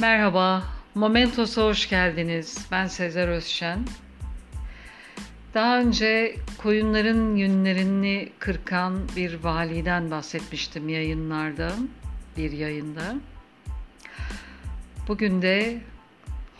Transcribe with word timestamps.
Merhaba, 0.00 0.62
Momentos'a 0.94 1.64
hoş 1.64 1.88
geldiniz. 1.88 2.66
Ben 2.70 2.86
Sezer 2.86 3.28
Özşen. 3.28 3.86
Daha 5.54 5.80
önce 5.80 6.36
koyunların 6.58 7.36
yünlerini 7.36 8.32
kırkan 8.38 9.00
bir 9.16 9.34
validen 9.34 10.10
bahsetmiştim 10.10 10.88
yayınlarda, 10.88 11.72
bir 12.36 12.52
yayında. 12.52 13.14
Bugün 15.08 15.42
de 15.42 15.80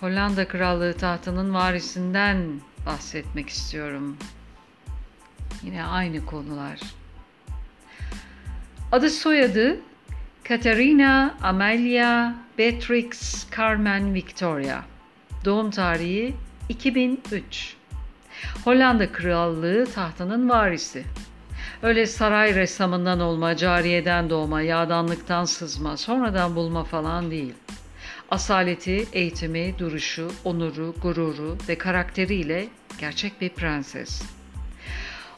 Hollanda 0.00 0.48
Krallığı 0.48 0.94
tahtının 0.94 1.54
varisinden 1.54 2.60
bahsetmek 2.86 3.48
istiyorum. 3.48 4.16
Yine 5.62 5.84
aynı 5.84 6.26
konular. 6.26 6.80
Adı 8.92 9.10
soyadı 9.10 9.80
Katerina 10.48 11.34
Amelia 11.42 12.34
Beatrix 12.58 13.46
Carmen 13.56 14.14
Victoria. 14.14 14.84
Doğum 15.44 15.70
tarihi 15.70 16.34
2003. 16.68 17.76
Hollanda 18.64 19.12
Krallığı 19.12 19.86
tahtının 19.86 20.48
varisi. 20.48 21.04
Öyle 21.82 22.06
saray 22.06 22.54
ressamından 22.54 23.20
olma, 23.20 23.56
cariyeden 23.56 24.30
doğma, 24.30 24.62
yağdanlıktan 24.62 25.44
sızma, 25.44 25.96
sonradan 25.96 26.56
bulma 26.56 26.84
falan 26.84 27.30
değil. 27.30 27.54
Asaleti, 28.30 29.06
eğitimi, 29.12 29.74
duruşu, 29.78 30.30
onuru, 30.44 30.94
gururu 31.02 31.56
ve 31.68 31.78
karakteriyle 31.78 32.68
gerçek 32.98 33.40
bir 33.40 33.48
prenses. 33.48 34.35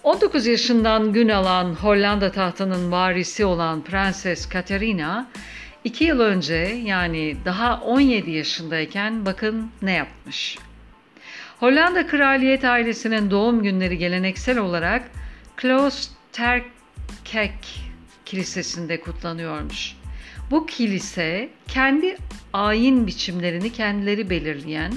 19 0.03 0.47
yaşından 0.47 1.13
gün 1.13 1.29
alan 1.29 1.75
Hollanda 1.75 2.33
tahtının 2.33 2.93
varisi 2.93 3.45
olan 3.45 3.85
Prenses 3.85 4.49
Katerina, 4.49 5.29
2 5.85 6.05
yıl 6.05 6.21
önce 6.21 6.55
yani 6.85 7.37
daha 7.45 7.81
17 7.81 8.31
yaşındayken 8.31 9.27
bakın 9.27 9.71
ne 9.83 9.93
yapmış. 9.93 10.59
Hollanda 11.61 12.07
kraliyet 12.07 12.65
ailesinin 12.65 13.31
doğum 13.31 13.63
günleri 13.63 13.99
geleneksel 13.99 14.59
olarak 14.59 15.11
Kloosterkerk 15.57 16.69
Kilisesi'nde 18.25 19.01
kutlanıyormuş. 19.01 19.97
Bu 20.51 20.67
kilise 20.67 21.49
kendi 21.69 22.17
ayin 22.53 23.07
biçimlerini 23.07 23.73
kendileri 23.73 24.31
belirleyen, 24.31 24.93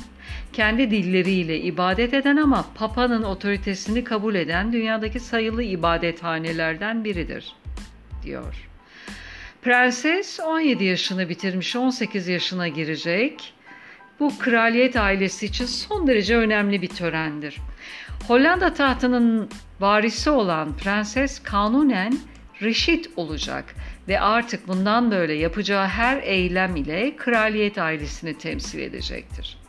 kendi 0.53 0.91
dilleriyle 0.91 1.59
ibadet 1.59 2.13
eden 2.13 2.37
ama 2.37 2.65
Papa'nın 2.75 3.23
otoritesini 3.23 4.03
kabul 4.03 4.35
eden 4.35 4.73
dünyadaki 4.73 5.19
sayılı 5.19 5.63
ibadethanelerden 5.63 7.03
biridir, 7.03 7.55
diyor. 8.23 8.67
Prenses 9.61 10.39
17 10.39 10.83
yaşını 10.83 11.29
bitirmiş, 11.29 11.75
18 11.75 12.27
yaşına 12.27 12.67
girecek. 12.67 13.53
Bu 14.19 14.39
kraliyet 14.39 14.95
ailesi 14.95 15.45
için 15.45 15.65
son 15.65 16.07
derece 16.07 16.37
önemli 16.37 16.81
bir 16.81 16.87
törendir. 16.87 17.57
Hollanda 18.27 18.73
tahtının 18.73 19.49
varisi 19.79 20.29
olan 20.29 20.77
prenses 20.77 21.43
kanunen 21.43 22.17
reşit 22.61 23.09
olacak 23.15 23.75
ve 24.07 24.19
artık 24.19 24.67
bundan 24.67 25.11
böyle 25.11 25.33
yapacağı 25.33 25.87
her 25.87 26.23
eylem 26.23 26.75
ile 26.75 27.15
kraliyet 27.15 27.77
ailesini 27.77 28.37
temsil 28.37 28.79
edecektir. 28.79 29.60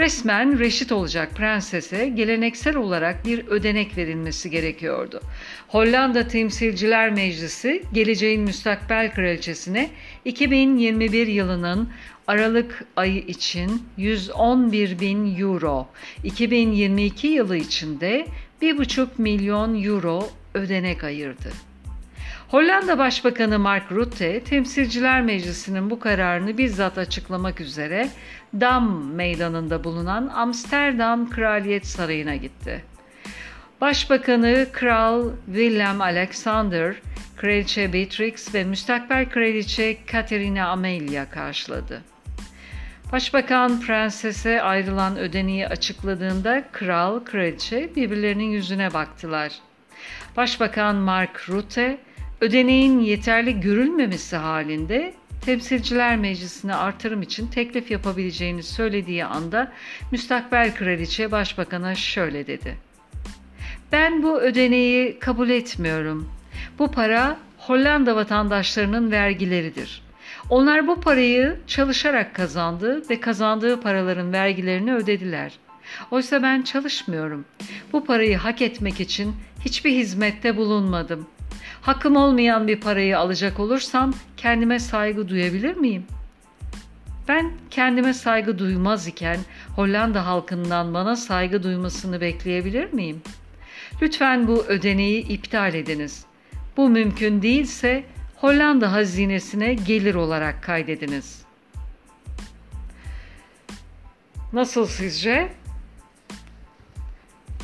Resmen 0.00 0.58
reşit 0.58 0.92
olacak 0.92 1.34
prensese 1.34 2.08
geleneksel 2.08 2.76
olarak 2.76 3.26
bir 3.26 3.46
ödenek 3.46 3.96
verilmesi 3.96 4.50
gerekiyordu. 4.50 5.20
Hollanda 5.68 6.28
Temsilciler 6.28 7.10
Meclisi 7.10 7.82
geleceğin 7.92 8.42
müstakbel 8.42 9.14
kraliçesine 9.14 9.90
2021 10.24 11.26
yılının 11.26 11.88
Aralık 12.26 12.84
ayı 12.96 13.18
için 13.18 13.82
111 13.96 15.00
bin 15.00 15.40
euro, 15.40 15.88
2022 16.24 17.26
yılı 17.26 17.56
içinde 17.56 18.26
1,5 18.62 19.08
milyon 19.18 19.82
euro 19.82 20.30
ödenek 20.54 21.04
ayırdı. 21.04 21.69
Hollanda 22.50 22.98
Başbakanı 22.98 23.58
Mark 23.58 23.92
Rutte, 23.92 24.44
Temsilciler 24.44 25.22
Meclisi'nin 25.22 25.90
bu 25.90 26.00
kararını 26.00 26.58
bizzat 26.58 26.98
açıklamak 26.98 27.60
üzere 27.60 28.08
Dam 28.60 29.04
Meydanı'nda 29.14 29.84
bulunan 29.84 30.28
Amsterdam 30.28 31.30
Kraliyet 31.30 31.86
Sarayı'na 31.86 32.36
gitti. 32.36 32.84
Başbakanı 33.80 34.66
Kral 34.72 35.30
Willem 35.46 36.00
Alexander, 36.00 36.94
Kraliçe 37.36 37.92
Beatrix 37.92 38.54
ve 38.54 38.64
müstakbel 38.64 39.28
Kraliçe 39.28 40.04
Katerina 40.06 40.68
Amelia 40.68 41.30
karşıladı. 41.30 42.02
Başbakan 43.12 43.80
prensese 43.80 44.62
ayrılan 44.62 45.16
ödeneği 45.16 45.68
açıkladığında 45.68 46.64
kral, 46.72 47.24
kraliçe 47.24 47.90
birbirlerinin 47.96 48.50
yüzüne 48.50 48.94
baktılar. 48.94 49.52
Başbakan 50.36 50.96
Mark 50.96 51.48
Rutte, 51.48 51.98
ödeneğin 52.40 53.00
yeterli 53.00 53.60
görülmemesi 53.60 54.36
halinde 54.36 55.14
Temsilciler 55.40 56.16
Meclisi'ne 56.16 56.74
artırım 56.74 57.22
için 57.22 57.46
teklif 57.46 57.90
yapabileceğini 57.90 58.62
söylediği 58.62 59.24
anda 59.24 59.72
müstakbel 60.12 60.74
kraliçe 60.74 61.32
başbakana 61.32 61.94
şöyle 61.94 62.46
dedi. 62.46 62.76
Ben 63.92 64.22
bu 64.22 64.40
ödeneği 64.40 65.18
kabul 65.18 65.50
etmiyorum. 65.50 66.32
Bu 66.78 66.90
para 66.90 67.36
Hollanda 67.58 68.16
vatandaşlarının 68.16 69.10
vergileridir. 69.10 70.02
Onlar 70.50 70.86
bu 70.86 71.00
parayı 71.00 71.56
çalışarak 71.66 72.34
kazandı 72.34 73.02
ve 73.10 73.20
kazandığı 73.20 73.80
paraların 73.80 74.32
vergilerini 74.32 74.94
ödediler. 74.94 75.52
Oysa 76.10 76.42
ben 76.42 76.62
çalışmıyorum. 76.62 77.44
Bu 77.92 78.04
parayı 78.04 78.36
hak 78.36 78.62
etmek 78.62 79.00
için 79.00 79.34
hiçbir 79.64 79.90
hizmette 79.92 80.56
bulunmadım. 80.56 81.26
Hakkım 81.82 82.16
olmayan 82.16 82.68
bir 82.68 82.80
parayı 82.80 83.18
alacak 83.18 83.60
olursam 83.60 84.14
kendime 84.36 84.78
saygı 84.78 85.28
duyabilir 85.28 85.76
miyim? 85.76 86.06
Ben 87.28 87.52
kendime 87.70 88.14
saygı 88.14 88.58
duymaz 88.58 89.06
iken 89.06 89.38
Hollanda 89.76 90.26
halkından 90.26 90.94
bana 90.94 91.16
saygı 91.16 91.62
duymasını 91.62 92.20
bekleyebilir 92.20 92.92
miyim? 92.92 93.22
Lütfen 94.02 94.48
bu 94.48 94.64
ödeneği 94.64 95.28
iptal 95.28 95.74
ediniz. 95.74 96.24
Bu 96.76 96.88
mümkün 96.88 97.42
değilse 97.42 98.04
Hollanda 98.36 98.92
hazinesine 98.92 99.74
gelir 99.74 100.14
olarak 100.14 100.62
kaydediniz. 100.62 101.42
Nasıl 104.52 104.86
sizce? 104.86 105.52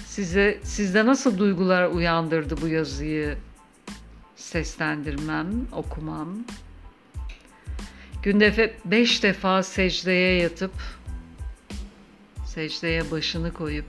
Size 0.05 0.61
sizde 0.63 1.07
nasıl 1.07 1.39
duygular 1.39 1.89
uyandırdı 1.89 2.61
bu 2.63 2.69
yazıyı 2.69 3.39
seslendirmem, 4.47 5.69
okumam? 5.73 6.29
Günde 8.23 8.75
beş 8.85 9.23
defa 9.23 9.63
secdeye 9.63 10.43
yatıp 10.43 10.73
secdeye 12.47 13.11
başını 13.11 13.55
koyup 13.55 13.85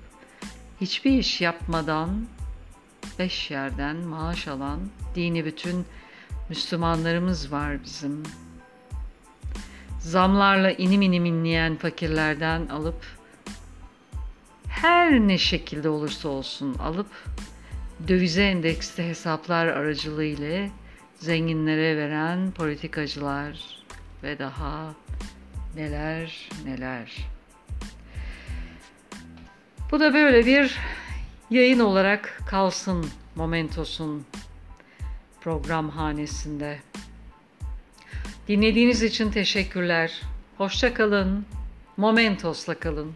hiçbir 0.82 1.12
iş 1.12 1.42
yapmadan 1.42 2.28
beş 3.20 3.52
yerden 3.52 3.96
maaş 3.96 4.48
alan 4.48 4.80
dini 5.16 5.46
bütün 5.46 5.86
Müslümanlarımız 6.50 7.52
var 7.52 7.84
bizim. 7.84 8.24
Zamlarla 10.00 10.72
inim 10.72 11.02
inim 11.02 11.26
inleyen 11.26 11.76
fakirlerden 11.76 12.68
alıp 12.68 13.06
her 14.68 15.20
ne 15.20 15.38
şekilde 15.38 15.90
olursa 15.90 16.30
olsun 16.30 16.74
alıp 16.74 17.10
dövize 18.08 18.44
endeksli 18.44 19.04
hesaplar 19.04 19.68
aracılığıyla 19.68 20.70
zenginlere 21.16 21.98
veren 21.98 22.52
politikacılar 22.52 23.84
ve 24.24 24.40
daha 24.40 24.94
neler 25.76 26.50
neler. 26.66 27.28
Bu 29.92 30.00
da 30.00 30.14
böyle 30.14 30.46
bir 30.46 30.78
yayın 31.50 31.80
olarak 31.80 32.42
kalsın 32.48 33.06
Momentos'un 33.36 34.26
program 35.42 35.90
hanesinde. 35.90 36.80
Dinlediğiniz 38.48 39.04
için 39.04 39.32
teşekkürler. 39.32 40.22
Hoşça 40.58 40.94
kalın. 40.94 41.46
Momentos'la 41.98 42.80
kalın. 42.80 43.14